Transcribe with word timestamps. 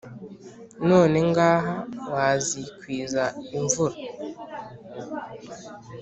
none 0.89 1.17
ngaha 1.29 1.75
wazikwiza 2.13 3.23
imvura 3.57 3.97